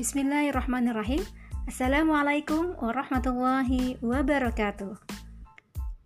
[0.00, 1.20] Bismillahirrahmanirrahim.
[1.68, 4.96] Assalamualaikum warahmatullahi wabarakatuh.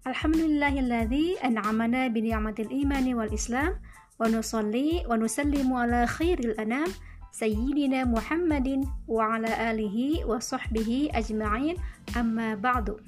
[0.02, 3.78] Alhamdulillahilladzi an'amana bi ni'matil imani wal islam
[4.18, 6.90] wa nusalli wa nusallimu ala khairil anam
[7.30, 11.78] sayyidina Muhammadin wa ala alihi wa sahbihi ajma'in
[12.18, 12.98] amma ba'du.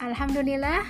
[0.00, 0.80] Alhamdulillah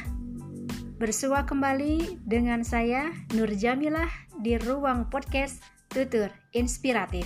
[1.03, 6.27] bersua kembali dengan saya Nur Jamilah di ruang podcast Tutur
[6.59, 7.23] Inspiratif.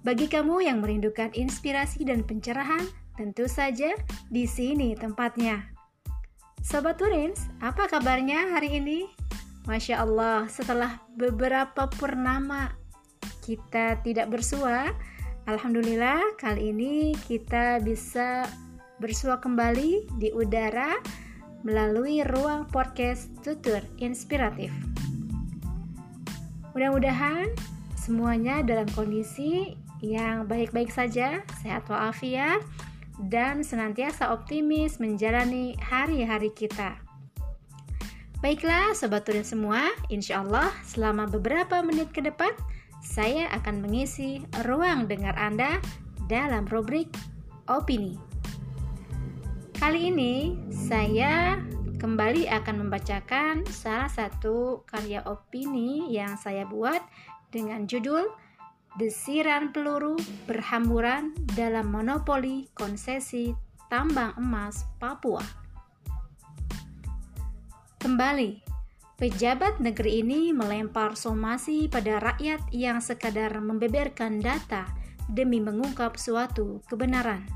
[0.00, 2.80] Bagi kamu yang merindukan inspirasi dan pencerahan,
[3.20, 3.92] tentu saja
[4.32, 5.68] di sini tempatnya.
[6.64, 9.12] Sobat Turins, apa kabarnya hari ini?
[9.68, 12.72] Masya Allah, setelah beberapa purnama
[13.44, 14.96] kita tidak bersua,
[15.44, 18.48] Alhamdulillah kali ini kita bisa
[19.04, 20.96] bersua kembali di udara
[21.60, 24.72] melalui ruang podcast tutur inspiratif.
[26.70, 27.50] Mudah-mudahan
[27.98, 32.62] semuanya dalam kondisi yang baik-baik saja, sehat walafiat,
[33.28, 36.96] dan senantiasa optimis menjalani hari-hari kita.
[38.40, 42.48] Baiklah, sobat turin semua, insya Allah selama beberapa menit ke depan,
[43.04, 45.76] saya akan mengisi ruang dengar Anda
[46.24, 47.12] dalam rubrik
[47.68, 48.16] opini.
[49.76, 51.60] Kali ini, saya
[52.00, 57.04] kembali akan membacakan salah satu karya opini yang saya buat
[57.52, 58.24] dengan judul
[58.98, 60.18] Desiran peluru
[60.50, 63.54] berhamburan dalam monopoli konsesi
[63.86, 65.38] tambang emas Papua.
[68.02, 68.58] Kembali,
[69.14, 74.90] pejabat negeri ini melempar somasi pada rakyat yang sekadar membeberkan data
[75.30, 77.46] demi mengungkap suatu kebenaran.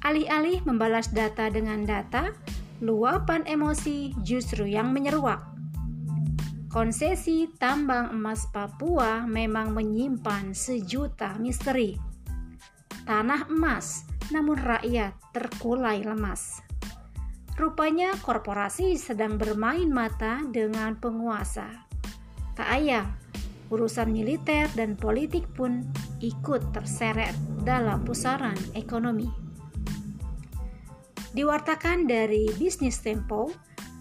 [0.00, 2.32] Alih-alih membalas data dengan data,
[2.82, 5.38] luapan emosi justru yang menyeruak.
[6.66, 11.94] Konsesi tambang emas Papua memang menyimpan sejuta misteri.
[13.06, 14.02] Tanah emas,
[14.34, 16.58] namun rakyat terkulai lemas.
[17.54, 21.86] Rupanya korporasi sedang bermain mata dengan penguasa.
[22.58, 23.14] Tak ayang,
[23.70, 25.86] urusan militer dan politik pun
[26.18, 29.41] ikut terseret dalam pusaran ekonomi.
[31.32, 33.48] Diwartakan dari Bisnis Tempo,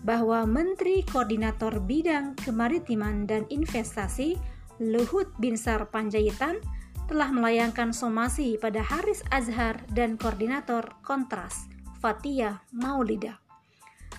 [0.02, 4.34] bahwa Menteri Koordinator Bidang Kemaritiman dan Investasi
[4.82, 6.58] Luhut Binsar Panjaitan
[7.06, 11.70] telah melayangkan somasi pada Haris Azhar dan Koordinator Kontras
[12.02, 13.38] Fatia Maulida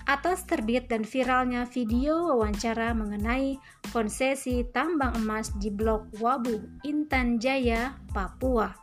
[0.06, 3.58] atas terbit dan viralnya video wawancara mengenai
[3.94, 8.74] konsesi tambang emas di Blok Wabu, Intan Jaya, Papua.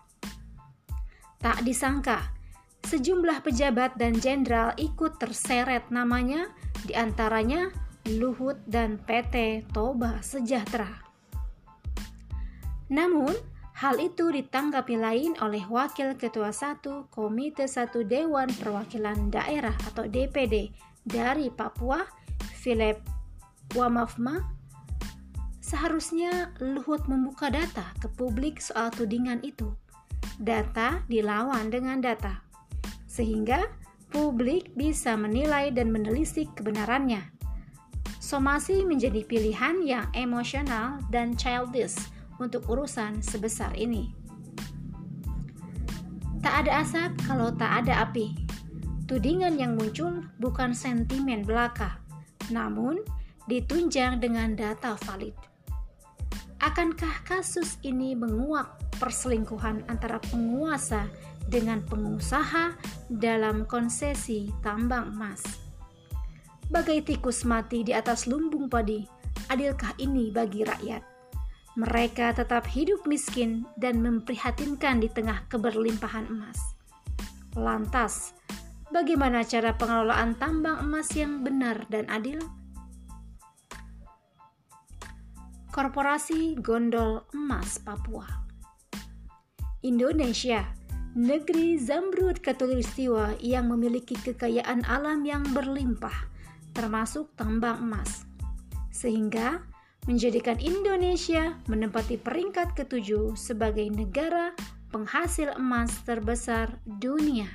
[1.39, 2.38] Tak disangka,
[2.87, 6.47] sejumlah pejabat dan jenderal ikut terseret namanya
[6.87, 7.73] di antaranya
[8.07, 10.89] Luhut dan PT Toba Sejahtera.
[12.89, 13.37] Namun,
[13.77, 20.73] hal itu ditanggapi lain oleh Wakil Ketua 1 Komite 1 Dewan Perwakilan Daerah atau DPD
[21.05, 22.01] dari Papua,
[22.57, 22.97] Philip
[23.77, 24.41] Wamafma.
[25.61, 29.69] Seharusnya Luhut membuka data ke publik soal tudingan itu.
[30.41, 32.48] Data dilawan dengan data.
[33.09, 33.65] Sehingga
[34.13, 37.25] publik bisa menilai dan menelisik kebenarannya.
[38.21, 41.97] Somasi menjadi pilihan yang emosional dan childish
[42.37, 44.13] untuk urusan sebesar ini.
[46.39, 48.31] Tak ada asap kalau tak ada api.
[49.09, 51.97] Tudingan yang muncul bukan sentimen belaka,
[52.53, 53.01] namun
[53.49, 55.33] ditunjang dengan data valid.
[56.61, 61.09] Akankah kasus ini menguak perselingkuhan antara penguasa
[61.49, 62.77] dengan pengusaha
[63.09, 65.41] dalam konsesi tambang emas.
[66.69, 69.01] Bagai tikus mati di atas lumbung padi,
[69.49, 71.01] adilkah ini bagi rakyat?
[71.73, 76.77] Mereka tetap hidup miskin dan memprihatinkan di tengah keberlimpahan emas.
[77.57, 78.37] Lantas,
[78.93, 82.37] bagaimana cara pengelolaan tambang emas yang benar dan adil?
[85.69, 88.25] Korporasi Gondol Emas Papua
[89.79, 90.78] Indonesia
[91.17, 96.29] negeri zamrud katulistiwa yang memiliki kekayaan alam yang berlimpah,
[96.77, 98.29] termasuk tambang emas.
[98.93, 99.65] Sehingga
[100.05, 104.53] menjadikan Indonesia menempati peringkat ketujuh sebagai negara
[104.93, 107.49] penghasil emas terbesar dunia.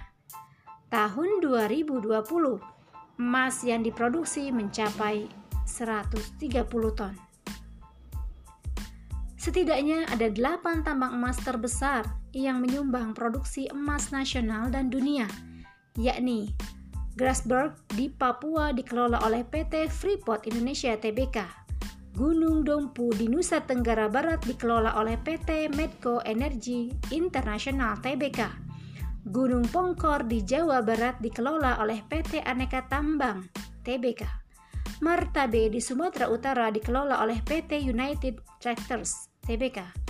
[0.91, 2.11] Tahun 2020,
[3.19, 5.31] emas yang diproduksi mencapai
[5.67, 6.43] 130
[6.95, 7.15] ton.
[9.39, 15.31] Setidaknya ada 8 tambang emas terbesar yang menyumbang produksi emas nasional dan dunia,
[15.95, 16.51] yakni
[17.15, 21.65] Grasberg di Papua dikelola oleh PT Freeport Indonesia Tbk,
[22.15, 28.67] Gunung Dompu di Nusa Tenggara Barat dikelola oleh PT Medco Energy International Tbk.
[29.31, 33.43] Gunung Pongkor di Jawa Barat dikelola oleh PT Aneka Tambang
[33.83, 34.23] Tbk.
[35.03, 40.04] Martabe di Sumatera Utara dikelola oleh PT United Tractors Tbk.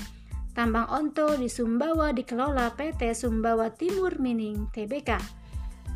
[0.55, 5.19] Tambang Onto di Sumbawa dikelola PT Sumbawa Timur Mining Tbk.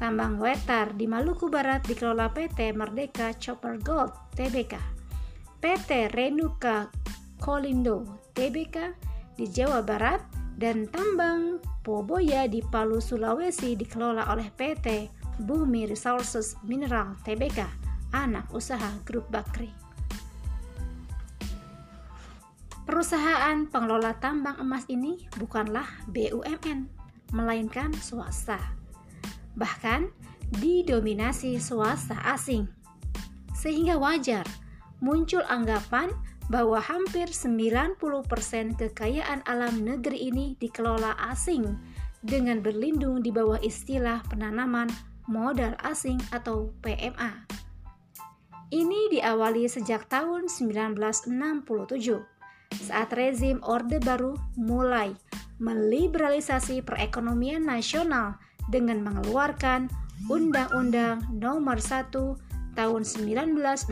[0.02, 4.74] Tambang Wetar di Maluku Barat dikelola PT Merdeka Chopper Gold Tbk.
[5.62, 6.90] PT Renuka
[7.38, 8.02] Kolindo
[8.34, 8.98] Tbk
[9.38, 10.26] di Jawa Barat
[10.58, 15.06] dan tambang Poboya di Palu Sulawesi dikelola oleh PT
[15.38, 17.62] Bumi Resources Mineral Tbk
[18.10, 19.87] anak usaha grup Bakri.
[22.88, 26.88] Perusahaan pengelola tambang emas ini bukanlah BUMN,
[27.36, 28.56] melainkan swasta.
[29.60, 30.08] Bahkan
[30.56, 32.64] didominasi swasta asing.
[33.52, 34.48] Sehingga wajar
[35.04, 36.08] muncul anggapan
[36.48, 38.00] bahwa hampir 90%
[38.80, 41.76] kekayaan alam negeri ini dikelola asing
[42.24, 44.88] dengan berlindung di bawah istilah penanaman
[45.28, 47.44] modal asing atau PMA.
[48.72, 52.37] Ini diawali sejak tahun 1967
[52.74, 55.12] saat rezim Orde Baru mulai
[55.58, 58.38] meliberalisasi perekonomian nasional
[58.68, 59.88] dengan mengeluarkan
[60.26, 62.10] Undang-Undang Nomor 1
[62.74, 63.90] tahun 1967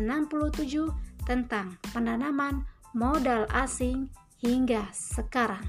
[1.27, 2.63] tentang penanaman
[2.95, 5.67] modal asing hingga sekarang.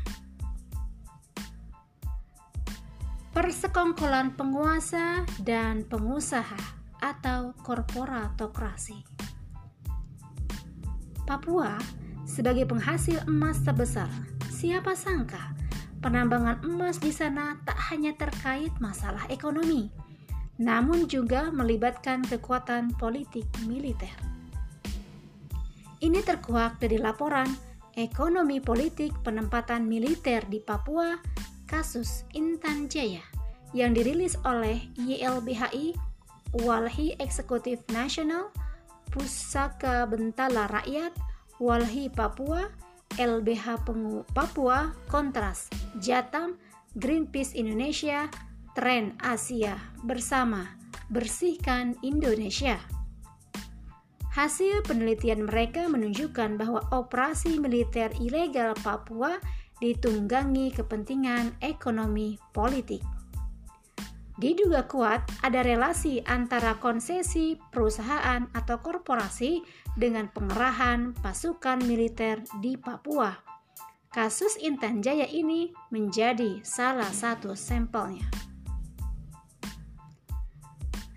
[3.34, 6.58] Persekongkolan penguasa dan pengusaha
[6.98, 9.06] atau korporatokrasi.
[11.26, 11.78] Papua
[12.28, 14.12] sebagai penghasil emas terbesar,
[14.52, 15.56] siapa sangka
[16.04, 19.90] penambangan emas di sana tak hanya terkait masalah ekonomi,
[20.60, 24.12] namun juga melibatkan kekuatan politik militer.
[25.98, 27.50] Ini terkuak dari laporan
[27.98, 31.18] Ekonomi Politik Penempatan Militer di Papua
[31.66, 33.26] kasus Intan Jaya
[33.74, 35.98] yang dirilis oleh YLBHI
[36.62, 38.54] Walhi Eksekutif Nasional
[39.10, 41.18] Pusaka Bentala Rakyat
[41.58, 42.70] Walhi Papua
[43.18, 46.54] LBH Pengu Papua Kontras Jatam
[46.94, 48.30] Greenpeace Indonesia
[48.78, 49.74] tren Asia
[50.06, 50.78] bersama
[51.10, 52.78] Bersihkan Indonesia.
[54.38, 59.42] Hasil penelitian mereka menunjukkan bahwa operasi militer ilegal Papua
[59.82, 63.02] ditunggangi kepentingan ekonomi politik.
[64.38, 69.66] Diduga kuat ada relasi antara konsesi perusahaan atau korporasi
[69.98, 73.34] dengan pengerahan pasukan militer di Papua.
[74.14, 78.30] Kasus Intan Jaya ini menjadi salah satu sampelnya.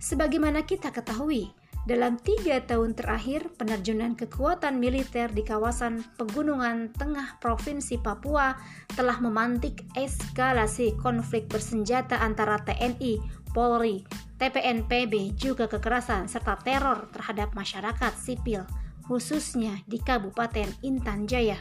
[0.00, 1.52] Sebagaimana kita ketahui,
[1.88, 8.52] dalam tiga tahun terakhir, penerjunan kekuatan militer di kawasan pegunungan tengah Provinsi Papua
[8.92, 13.16] telah memantik eskalasi konflik bersenjata antara TNI,
[13.56, 14.04] Polri,
[14.36, 18.68] TPNPB, juga kekerasan serta teror terhadap masyarakat sipil,
[19.08, 21.56] khususnya di Kabupaten Intan Jaya.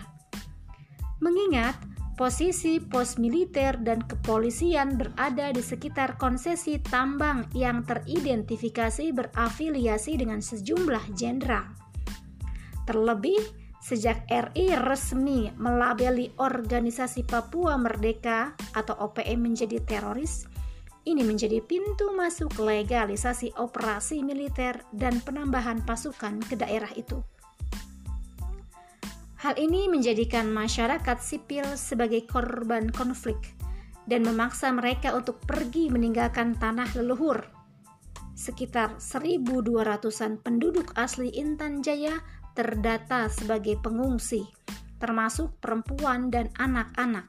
[1.23, 1.79] Mengingat
[2.19, 11.15] Posisi pos militer dan kepolisian berada di sekitar konsesi tambang yang teridentifikasi berafiliasi dengan sejumlah
[11.15, 11.63] jenderal.
[12.83, 13.39] Terlebih,
[13.79, 20.43] sejak RI resmi melabeli organisasi Papua Merdeka atau OPM menjadi teroris,
[21.07, 27.23] ini menjadi pintu masuk legalisasi operasi militer dan penambahan pasukan ke daerah itu.
[29.39, 33.39] Hal ini menjadikan masyarakat sipil sebagai korban konflik
[34.03, 37.47] dan memaksa mereka untuk pergi meninggalkan tanah leluhur.
[38.35, 42.19] Sekitar 1.200-an penduduk asli Intan Jaya
[42.51, 44.43] terdata sebagai pengungsi,
[44.99, 47.23] termasuk perempuan dan anak-anak.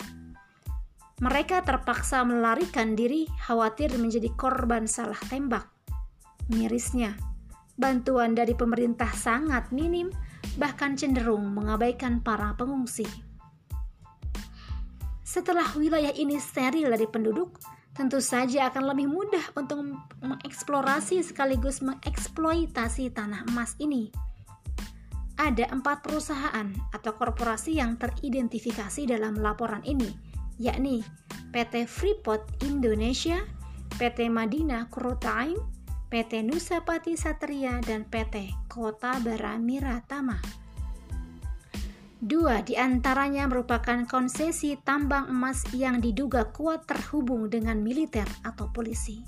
[1.22, 5.70] Mereka terpaksa melarikan diri khawatir menjadi korban salah tembak.
[6.50, 7.14] Mirisnya,
[7.78, 10.10] bantuan dari pemerintah sangat minim
[10.56, 13.06] bahkan cenderung mengabaikan para pengungsi.
[15.22, 17.62] Setelah wilayah ini steril dari penduduk,
[17.94, 24.10] tentu saja akan lebih mudah untuk mengeksplorasi sekaligus mengeksploitasi tanah emas ini.
[25.38, 30.10] Ada empat perusahaan atau korporasi yang teridentifikasi dalam laporan ini,
[30.58, 31.00] yakni
[31.54, 33.40] PT Freeport Indonesia,
[33.96, 35.22] PT Madinah Crude
[36.10, 40.42] PT Nusapati Satria, dan PT Kota Baramiratama.
[42.18, 49.22] Dua di antaranya merupakan konsesi tambang emas yang diduga kuat terhubung dengan militer atau polisi.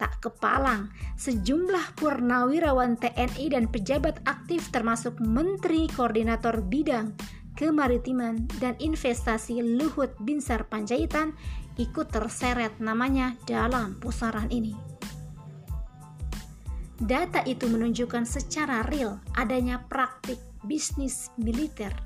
[0.00, 0.88] tak kepalang,
[1.20, 7.12] sejumlah purnawirawan TNI dan pejabat aktif termasuk Menteri Koordinator Bidang
[7.52, 11.36] Kemaritiman dan Investasi Luhut Binsar Panjaitan
[11.76, 14.99] ikut terseret namanya dalam pusaran ini.
[17.00, 20.36] Data itu menunjukkan secara real adanya praktik
[20.68, 21.96] bisnis militer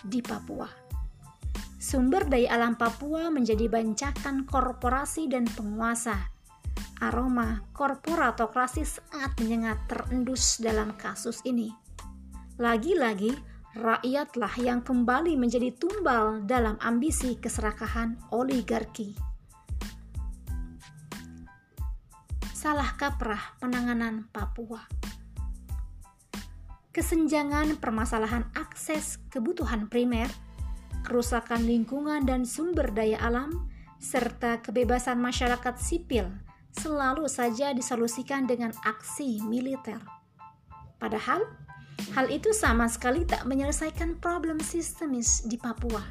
[0.00, 0.64] di Papua.
[1.76, 6.40] Sumber daya alam Papua menjadi bancakan korporasi dan penguasa
[7.00, 11.72] aroma korporatokrasi sangat menyengat terendus dalam kasus ini.
[12.60, 13.32] Lagi-lagi,
[13.72, 19.29] rakyatlah yang kembali menjadi tumbal dalam ambisi keserakahan oligarki.
[22.60, 24.84] Salah kaprah penanganan Papua.
[26.92, 30.28] Kesenjangan permasalahan akses kebutuhan primer,
[31.00, 33.64] kerusakan lingkungan dan sumber daya alam,
[33.96, 36.28] serta kebebasan masyarakat sipil
[36.76, 39.96] selalu saja disolusikan dengan aksi militer.
[41.00, 41.40] Padahal,
[42.12, 46.04] hal itu sama sekali tak menyelesaikan problem sistemis di Papua.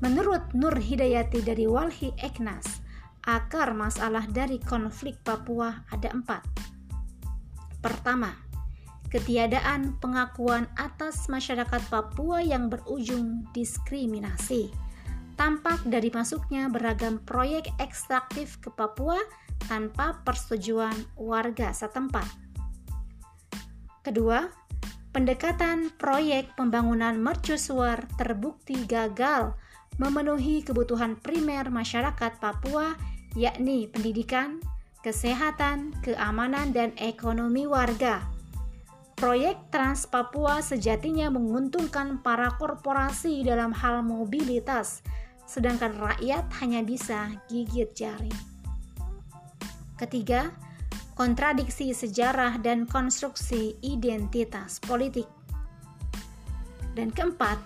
[0.00, 2.83] Menurut Nur Hidayati dari Walhi Eknas,
[3.24, 6.44] akar masalah dari konflik Papua ada empat.
[7.80, 8.32] Pertama,
[9.08, 14.84] ketiadaan pengakuan atas masyarakat Papua yang berujung diskriminasi
[15.34, 19.18] tampak dari masuknya beragam proyek ekstraktif ke Papua
[19.66, 22.26] tanpa persetujuan warga setempat.
[24.04, 24.46] Kedua,
[25.10, 29.56] pendekatan proyek pembangunan mercusuar terbukti gagal
[29.96, 32.94] memenuhi kebutuhan primer masyarakat Papua
[33.34, 34.62] yakni pendidikan,
[35.02, 38.22] kesehatan, keamanan, dan ekonomi warga.
[39.14, 45.06] Proyek Trans Papua sejatinya menguntungkan para korporasi dalam hal mobilitas,
[45.46, 48.32] sedangkan rakyat hanya bisa gigit jari.
[49.94, 50.50] Ketiga,
[51.14, 55.30] kontradiksi sejarah dan konstruksi identitas politik.
[56.98, 57.58] Dan keempat,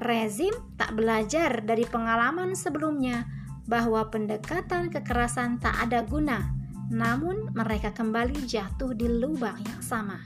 [0.00, 3.41] rezim tak belajar dari pengalaman sebelumnya
[3.72, 6.52] bahwa pendekatan kekerasan tak ada guna,
[6.92, 10.20] namun mereka kembali jatuh di lubang yang sama.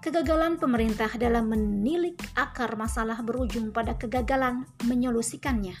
[0.00, 5.76] Kegagalan pemerintah dalam menilik akar masalah berujung pada kegagalan menyolusikannya.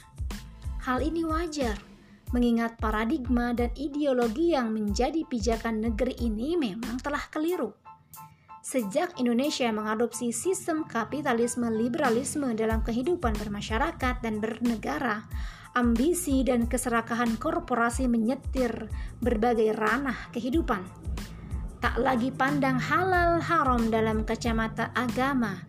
[0.84, 1.80] Hal ini wajar
[2.36, 7.72] mengingat paradigma dan ideologi yang menjadi pijakan negeri ini memang telah keliru.
[8.64, 15.28] Sejak Indonesia mengadopsi sistem kapitalisme liberalisme dalam kehidupan bermasyarakat dan bernegara,
[15.76, 18.88] ambisi dan keserakahan korporasi menyetir
[19.20, 20.80] berbagai ranah kehidupan.
[21.84, 25.60] Tak lagi pandang halal haram dalam kacamata agama,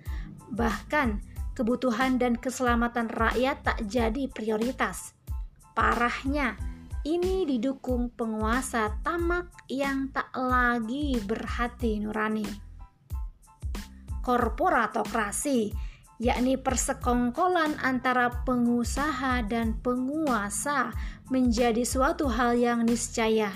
[0.55, 1.19] bahkan
[1.51, 5.11] kebutuhan dan keselamatan rakyat tak jadi prioritas
[5.75, 6.55] Parahnya,
[7.03, 12.64] ini didukung penguasa tamak yang tak lagi berhati nurani.
[14.25, 15.69] Korporatokrasi,
[16.17, 20.89] yakni persekongkolan antara pengusaha dan penguasa,
[21.29, 23.53] menjadi suatu hal yang niscaya.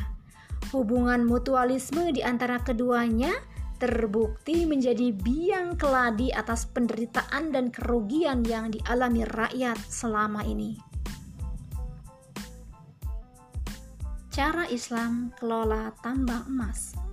[0.70, 3.34] Hubungan mutualisme di antara keduanya
[3.82, 10.78] terbukti menjadi biang keladi atas penderitaan dan kerugian yang dialami rakyat selama ini.
[14.40, 17.09] cara Islam kelola tambang emas.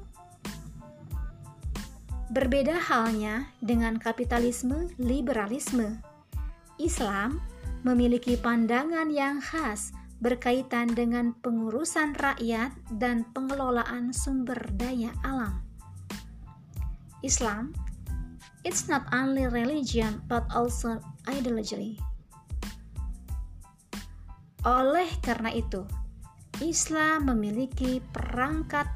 [2.26, 6.02] Berbeda halnya dengan kapitalisme liberalisme.
[6.75, 7.38] Islam
[7.87, 15.62] memiliki pandangan yang khas berkaitan dengan pengurusan rakyat dan pengelolaan sumber daya alam.
[17.23, 17.71] Islam
[18.66, 20.99] it's not only religion but also
[21.30, 21.95] ideology.
[24.66, 25.87] Oleh karena itu,
[26.59, 28.90] Islam memiliki perangkat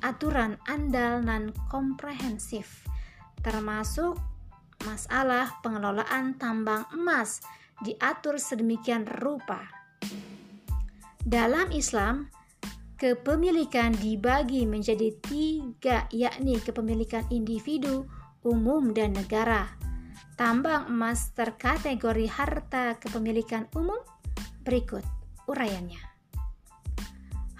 [0.00, 2.84] aturan andal dan komprehensif,
[3.40, 4.16] termasuk
[4.84, 7.44] masalah pengelolaan tambang emas
[7.80, 9.64] diatur sedemikian rupa.
[11.20, 12.32] Dalam Islam,
[13.00, 18.04] kepemilikan dibagi menjadi tiga, yakni kepemilikan individu,
[18.44, 19.68] umum, dan negara.
[20.36, 24.00] Tambang emas terkategori harta kepemilikan umum
[24.64, 25.04] berikut
[25.48, 26.19] uraiannya.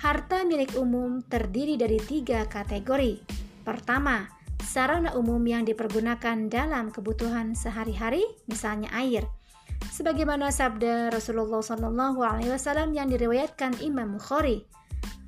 [0.01, 3.21] Harta milik umum terdiri dari tiga kategori.
[3.61, 4.33] Pertama,
[4.65, 9.29] sarana umum yang dipergunakan dalam kebutuhan sehari-hari, misalnya air.
[9.93, 14.65] Sebagaimana sabda Rasulullah SAW yang diriwayatkan Imam Bukhari,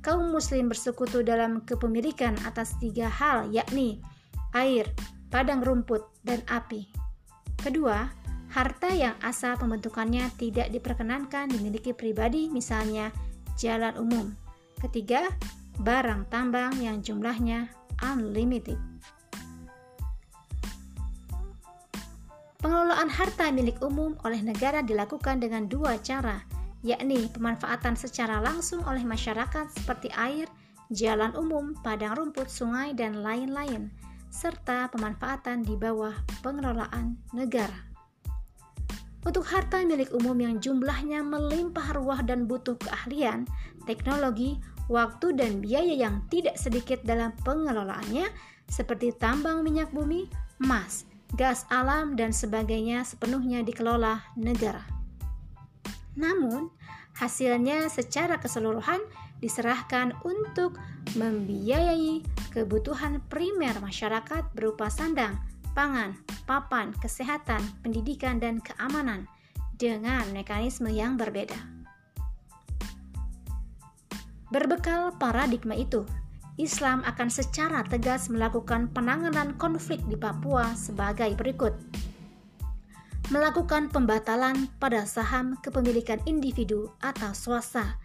[0.01, 4.01] kaum muslim bersekutu dalam kepemilikan atas tiga hal, yakni
[4.57, 4.89] air,
[5.29, 6.89] padang rumput, dan api.
[7.61, 8.09] Kedua,
[8.49, 13.13] harta yang asal pembentukannya tidak diperkenankan dimiliki pribadi, misalnya
[13.53, 14.42] jalan umum.
[14.83, 15.31] Ketiga,
[15.79, 17.71] barang tambang yang jumlahnya
[18.03, 18.75] unlimited.
[22.59, 26.43] Pengelolaan harta milik umum oleh negara dilakukan dengan dua cara,
[26.83, 30.51] yakni pemanfaatan secara langsung oleh masyarakat seperti air,
[30.91, 33.87] jalan umum, padang rumput, sungai, dan lain-lain,
[34.27, 37.87] serta pemanfaatan di bawah pengelolaan negara.
[39.23, 43.47] Untuk harta milik umum yang jumlahnya melimpah ruah dan butuh keahlian,
[43.87, 48.27] teknologi, waktu, dan biaya yang tidak sedikit dalam pengelolaannya,
[48.67, 50.27] seperti tambang minyak bumi,
[50.63, 54.85] emas, gas alam, dan sebagainya sepenuhnya dikelola negara.
[56.13, 56.69] Namun,
[57.17, 59.01] hasilnya secara keseluruhan
[59.41, 60.79] diserahkan untuk
[61.19, 62.23] membiayai
[62.53, 65.35] kebutuhan primer masyarakat berupa sandang,
[65.75, 69.25] pangan, papan, kesehatan, pendidikan, dan keamanan
[69.75, 71.72] dengan mekanisme yang berbeda.
[74.53, 76.05] Berbekal paradigma itu,
[76.61, 81.73] Islam akan secara tegas melakukan penanganan konflik di Papua sebagai berikut.
[83.33, 87.97] Melakukan pembatalan pada saham kepemilikan individu atau swasta,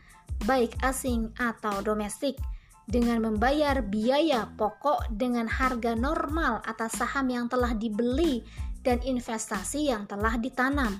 [0.48, 2.40] baik asing atau domestik,
[2.88, 8.40] dengan membayar biaya pokok dengan harga normal atas saham yang telah dibeli
[8.80, 10.96] dan investasi yang telah ditanam.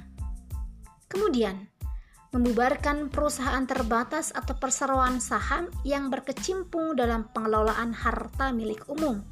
[1.09, 1.78] Kemudian,
[2.33, 9.25] membubarkan perusahaan terbatas atau perseroan saham yang berkecimpung dalam pengelolaan harta milik umum.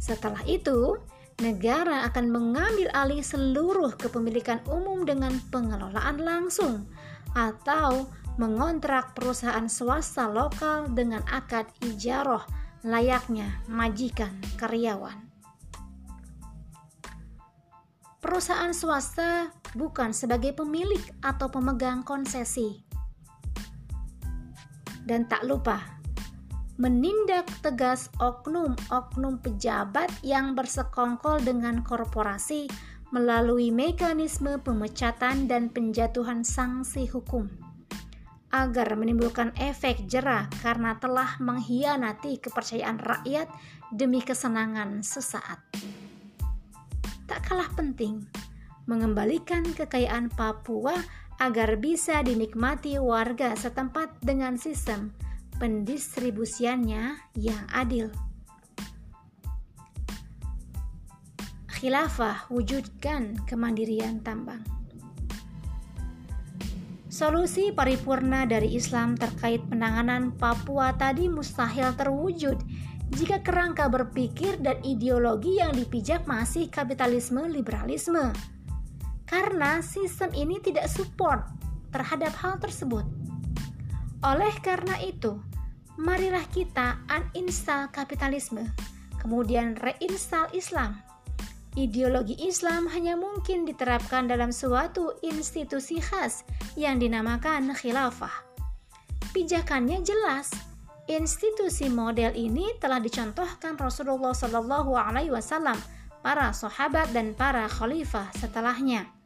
[0.00, 0.96] Setelah itu,
[1.38, 6.88] negara akan mengambil alih seluruh kepemilikan umum dengan pengelolaan langsung
[7.36, 12.42] atau mengontrak perusahaan swasta lokal dengan akad ijaroh
[12.86, 15.26] layaknya majikan karyawan.
[18.18, 22.84] Perusahaan swasta bukan sebagai pemilik atau pemegang konsesi.
[25.08, 25.98] Dan tak lupa,
[26.78, 32.68] menindak tegas oknum-oknum pejabat yang bersekongkol dengan korporasi
[33.08, 37.48] melalui mekanisme pemecatan dan penjatuhan sanksi hukum
[38.48, 43.48] agar menimbulkan efek jerah karena telah mengkhianati kepercayaan rakyat
[43.92, 45.60] demi kesenangan sesaat.
[47.28, 48.24] Tak kalah penting,
[48.88, 50.96] mengembalikan kekayaan Papua
[51.38, 55.14] agar bisa dinikmati warga setempat dengan sistem
[55.60, 58.10] pendistribusiannya yang adil.
[61.78, 64.66] Khilafah wujudkan kemandirian tambang.
[67.06, 72.58] Solusi paripurna dari Islam terkait penanganan Papua tadi mustahil terwujud
[73.14, 78.34] jika kerangka berpikir dan ideologi yang dipijak masih kapitalisme liberalisme
[79.28, 81.44] karena sistem ini tidak support
[81.92, 83.04] terhadap hal tersebut.
[84.24, 85.38] Oleh karena itu,
[86.00, 88.66] marilah kita uninstall kapitalisme,
[89.20, 90.98] kemudian reinstall Islam.
[91.78, 96.42] Ideologi Islam hanya mungkin diterapkan dalam suatu institusi khas
[96.74, 98.32] yang dinamakan khilafah.
[99.30, 100.50] Pijakannya jelas.
[101.08, 105.78] Institusi model ini telah dicontohkan Rasulullah Wasallam,
[106.20, 109.17] para sahabat dan para khalifah setelahnya.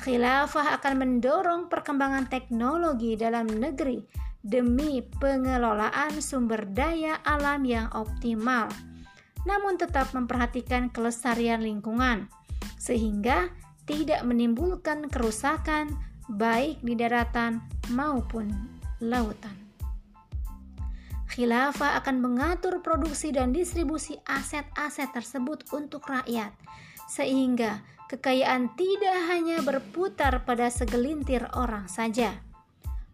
[0.00, 4.00] Khilafah akan mendorong perkembangan teknologi dalam negeri
[4.40, 8.72] demi pengelolaan sumber daya alam yang optimal,
[9.44, 12.32] namun tetap memperhatikan kelestarian lingkungan,
[12.80, 13.52] sehingga
[13.84, 15.92] tidak menimbulkan kerusakan
[16.32, 17.60] baik di daratan
[17.92, 18.48] maupun
[19.04, 19.52] lautan.
[21.28, 26.56] Khilafah akan mengatur produksi dan distribusi aset-aset tersebut untuk rakyat,
[27.04, 32.42] sehingga kekayaan tidak hanya berputar pada segelintir orang saja.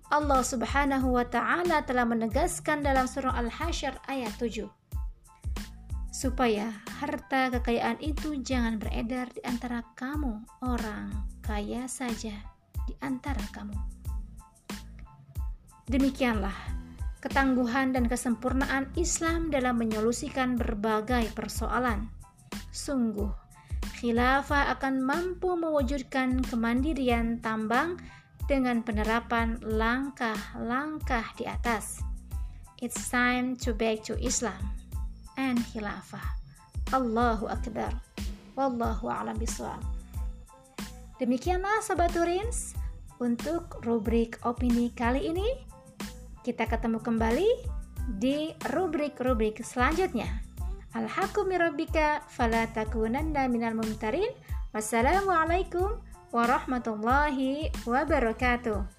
[0.09, 4.65] Allah Subhanahu wa taala telah menegaskan dalam surah Al-Hasyr ayat 7
[6.17, 11.13] supaya harta kekayaan itu jangan beredar di antara kamu orang
[11.45, 12.33] kaya saja
[12.89, 13.77] di antara kamu.
[15.93, 16.57] Demikianlah
[17.21, 22.09] ketangguhan dan kesempurnaan Islam dalam menyolusikan berbagai persoalan.
[22.73, 23.46] Sungguh
[23.97, 27.97] khilafah akan mampu mewujudkan kemandirian tambang
[28.45, 32.05] dengan penerapan langkah-langkah di atas.
[32.85, 34.61] It's time to back to Islam
[35.41, 36.23] and khilafah.
[36.93, 37.91] Allahu Akbar.
[38.53, 39.81] Wallahu a'lam bishawab.
[41.17, 42.77] Demikianlah Sobat Turins
[43.17, 45.49] untuk rubrik opini kali ini.
[46.45, 47.49] Kita ketemu kembali
[48.21, 50.46] di rubrik-rubrik selanjutnya.
[50.95, 54.31] Alhaqqu mirabbika fala takunanna minal mumtarin.
[54.71, 55.99] Wassalamualaikum
[56.31, 58.96] warahmatullahi wabarakatuh.